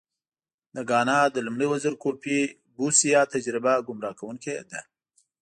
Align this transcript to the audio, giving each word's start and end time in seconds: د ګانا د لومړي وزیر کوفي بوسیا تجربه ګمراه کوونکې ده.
د 0.75 0.77
ګانا 0.89 1.19
د 1.31 1.37
لومړي 1.45 1.67
وزیر 1.73 1.93
کوفي 2.03 2.39
بوسیا 2.75 3.21
تجربه 3.33 3.73
ګمراه 3.87 4.17
کوونکې 4.19 4.55
ده. 4.69 4.81